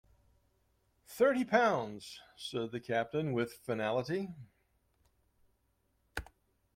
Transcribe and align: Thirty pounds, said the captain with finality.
Thirty 1.05 1.45
pounds, 1.45 2.21
said 2.35 2.71
the 2.71 2.79
captain 2.79 3.33
with 3.33 3.53
finality. 3.53 4.29